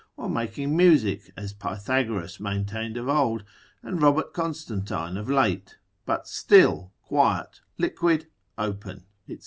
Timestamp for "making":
0.27-0.75